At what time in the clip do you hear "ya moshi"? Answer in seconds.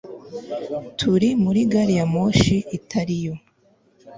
1.99-2.57